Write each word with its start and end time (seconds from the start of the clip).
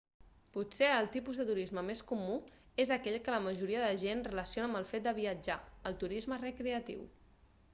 potser 0.53 0.87
el 0.91 1.09
tipus 1.15 1.35
de 1.41 1.43
turisme 1.49 1.83
més 1.89 1.99
comú 2.11 2.37
és 2.83 2.93
aquell 2.95 3.17
que 3.27 3.35
la 3.35 3.41
majoria 3.49 3.83
de 3.83 3.91
gent 4.05 4.25
relaciona 4.29 4.69
amb 4.71 4.81
el 4.81 4.89
fet 4.95 5.05
de 5.09 5.15
viatjar 5.19 5.59
el 5.91 5.99
turisme 6.05 6.41
recreatiu 6.47 7.05